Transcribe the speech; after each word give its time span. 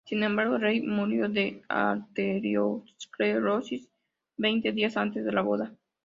Sin 0.03 0.23
embargo, 0.23 0.55
el 0.55 0.61
rey 0.63 0.81
murió 0.81 1.29
de 1.29 1.61
arterioesclerosis 1.69 3.87
veinte 4.35 4.71
días 4.71 4.97
antes 4.97 5.23
de 5.23 5.31
la 5.31 5.43
boda. 5.43 5.75